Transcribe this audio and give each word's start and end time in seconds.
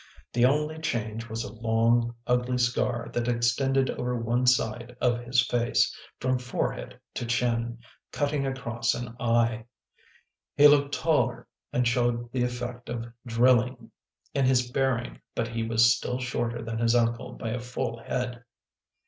The 0.33 0.45
only 0.45 0.79
change 0.79 1.29
was 1.29 1.43
a 1.43 1.53
long 1.53 2.15
ugly 2.25 2.57
scar 2.57 3.09
that 3.13 3.27
extended 3.27 3.91
over 3.91 4.17
one 4.17 4.47
side 4.47 4.97
of 4.99 5.19
his 5.19 5.45
face, 5.45 5.95
from 6.19 6.39
fore 6.39 6.73
head 6.73 6.99
to 7.13 7.23
chin, 7.27 7.77
cutting 8.11 8.47
across 8.47 8.95
an 8.95 9.15
eye. 9.19 9.65
He 10.57 10.67
looked 10.67 10.95
taller 10.95 11.45
and 11.71 11.87
showed 11.87 12.31
the 12.31 12.41
effect 12.41 12.89
of 12.89 13.13
drilling 13.27 13.91
in 14.33 14.45
his 14.45 14.71
bearing 14.71 15.21
but 15.35 15.49
he 15.49 15.61
was 15.61 15.93
still 15.95 16.17
shorter 16.17 16.63
than 16.63 16.79
his 16.79 16.95
uncle 16.95 17.33
by 17.33 17.49
a 17.49 17.59
full 17.59 17.99
head. 18.01 18.43